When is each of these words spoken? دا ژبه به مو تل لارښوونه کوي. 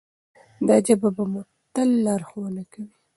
دا 0.67 0.75
ژبه 0.85 1.09
به 1.15 1.23
مو 1.31 1.41
تل 1.73 1.89
لارښوونه 2.05 2.63
کوي. 2.71 2.93